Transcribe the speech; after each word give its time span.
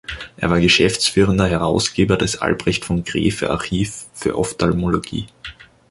Er 0.35 0.49
war 0.49 0.59
geschäftsführender 0.59 1.45
Herausgeber 1.47 2.17
des 2.17 2.37
"Albrecht 2.41 2.85
von 2.85 3.03
Graefe 3.03 3.51
Archiv 3.51 4.07
für 4.15 4.35
Ophthalmologie". 4.35 5.27